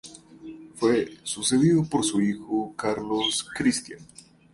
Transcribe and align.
Fue 0.73 1.19
sucedido 1.21 1.83
por 1.83 2.03
su 2.03 2.21
hijo 2.21 2.73
Carlos 2.75 3.47
Cristián. 3.53 3.99